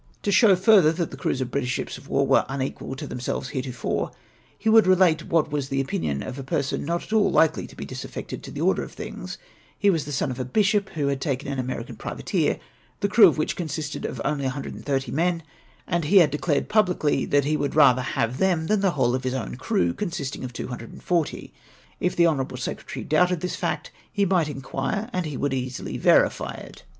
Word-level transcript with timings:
"To 0.23 0.31
show 0.31 0.55
farther 0.55 0.91
that 0.93 1.11
the 1.11 1.15
crews 1.15 1.41
of 1.41 1.51
British 1.51 1.69
ships 1.69 1.95
of 1.95 2.07
war 2.07 2.25
were 2.25 2.43
unequal 2.49 2.95
to 2.95 3.05
themselves 3.05 3.49
heretofore, 3.49 4.09
he 4.57 4.67
would 4.67 4.87
relate 4.87 5.27
what 5.27 5.51
was 5.51 5.69
the 5.69 5.79
opinion 5.79 6.23
of 6.23 6.39
a 6.39 6.43
person 6.43 6.83
not 6.85 7.03
at 7.03 7.13
all 7.13 7.29
likely 7.29 7.67
to 7.67 7.75
be 7.75 7.85
disaffected 7.85 8.41
to 8.41 8.49
the 8.49 8.61
order 8.61 8.81
of 8.81 8.93
things— 8.93 9.37
he 9.77 9.91
was 9.91 10.05
the 10.05 10.11
son 10.11 10.31
of 10.31 10.39
a 10.39 10.43
bishop, 10.43 10.89
who 10.95 11.05
had 11.09 11.21
taken 11.21 11.51
an 11.53 11.59
American 11.59 11.97
privateer, 11.97 12.57
the 13.01 13.07
crew 13.07 13.27
of 13.27 13.37
which 13.37 13.55
consisted 13.55 14.03
of 14.03 14.19
only 14.25 14.45
130 14.45 15.11
men; 15.11 15.43
and 15.85 16.05
he 16.05 16.17
had 16.17 16.31
declared 16.31 16.67
publicly, 16.67 17.23
that 17.25 17.45
he 17.45 17.55
luoidd 17.55 17.75
rather 17.75 18.01
have 18.01 18.39
them 18.39 18.65
than 18.65 18.81
the 18.81 18.89
whole 18.97 19.13
of 19.13 19.21
Jtis 19.21 19.33
oivn 19.39 19.59
crew, 19.59 19.93
consisting 19.93 20.43
of 20.43 20.51
240. 20.51 21.53
If 21.99 22.15
the 22.15 22.25
honourable 22.25 22.57
secretary 22.57 23.03
doubted 23.03 23.41
this 23.41 23.55
fact, 23.55 23.91
he 24.11 24.25
might 24.25 24.49
inquire, 24.49 25.11
and 25.13 25.27
he 25.27 25.37
would 25.37 25.53
easily 25.53 25.99
verify 25.99 26.53
it. 26.55 26.85